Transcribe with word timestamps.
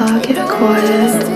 Get 0.00 0.48
quiet. 0.48 1.29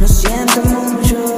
Lo 0.00 0.06
siento 0.06 0.62
mucho. 0.62 1.37